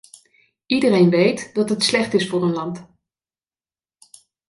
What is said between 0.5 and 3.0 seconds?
Iedereen weet dat het slecht is voor een land.